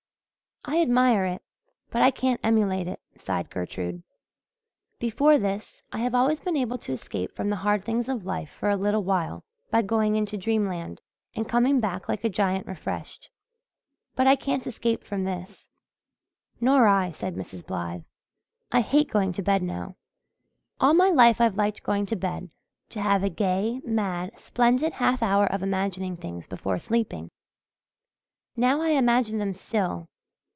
[0.63, 1.41] "I admire it
[1.89, 4.03] but I can't emulate it," sighed Gertrude.
[4.99, 8.51] "Before this, I have always been able to escape from the hard things of life
[8.51, 11.01] for a little while by going into dreamland,
[11.35, 13.31] and coming back like a giant refreshed.
[14.15, 15.67] But I can't escape from this."
[16.59, 17.65] "Nor I," said Mrs.
[17.65, 18.03] Blythe.
[18.71, 19.95] "I hate going to bed now.
[20.79, 22.51] All my life I've liked going to bed,
[22.91, 27.31] to have a gay, mad, splendid half hour of imagining things before sleeping.
[28.55, 30.07] Now I imagine them still.